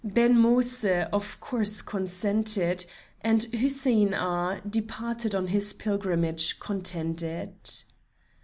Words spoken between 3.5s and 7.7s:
Hussein Agha departed on his pilgrimage, contented.